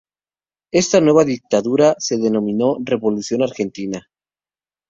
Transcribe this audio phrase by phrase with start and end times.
[0.73, 4.09] Esta nueva dictadura se denominó "Revolución Argentina".